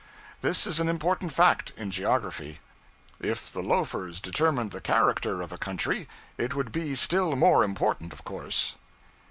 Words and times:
This 0.41 0.65
is 0.65 0.79
an 0.79 0.89
important 0.89 1.31
fact 1.31 1.73
in 1.77 1.91
geography.' 1.91 2.59
If 3.19 3.53
the 3.53 3.61
loafers 3.61 4.19
determined 4.19 4.71
the 4.71 4.81
character 4.81 5.43
of 5.43 5.51
a 5.53 5.59
country, 5.59 6.09
it 6.39 6.55
would 6.55 6.71
be 6.71 6.95
still 6.95 7.35
more 7.35 7.63
important, 7.63 8.11
of 8.11 8.23
course. 8.23 8.77